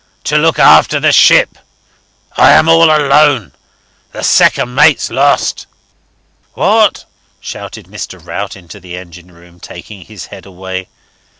To 0.23 0.35
look 0.35 0.57
after 0.57 0.99
the 0.99 1.11
ship. 1.11 1.59
I 2.35 2.53
am 2.53 2.67
all 2.67 2.85
alone. 2.85 3.51
The 4.13 4.23
second 4.23 4.73
mate's 4.73 5.11
lost...." 5.11 5.67
"What?" 6.55 7.05
shouted 7.39 7.85
Mr. 7.85 8.19
Rout 8.25 8.55
into 8.55 8.79
the 8.79 8.97
engine 8.97 9.31
room, 9.31 9.59
taking 9.59 10.01
his 10.01 10.25
head 10.25 10.47
away. 10.47 10.87